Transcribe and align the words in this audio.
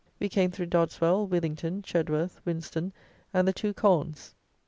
We 0.19 0.29
came 0.29 0.49
through 0.49 0.65
Dodeswell, 0.65 1.27
Withington, 1.27 1.83
Chedworth, 1.83 2.43
Winston, 2.43 2.91
and 3.35 3.47
the 3.47 3.53
two 3.53 3.71
Colnes. 3.71 4.33